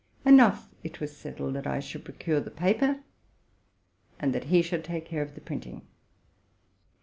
In 0.25 0.39
short, 0.39 0.55
it 0.83 0.99
was 0.99 1.15
settled 1.15 1.53
that 1.53 1.67
I 1.67 1.79
should 1.79 2.03
procure 2.05 2.39
the 2.39 2.49
paper, 2.49 3.01
and 4.19 4.33
that 4.33 4.45
he 4.45 4.63
should 4.63 4.83
take 4.83 5.05
care 5.05 5.21
of 5.21 5.35
the 5.35 5.41
printing. 5.41 5.85